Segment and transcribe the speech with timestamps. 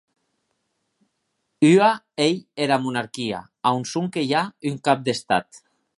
[1.73, 1.89] Ua
[2.27, 2.33] ei
[2.67, 5.63] era monarquia, a on sonque i a un cap d'Estat.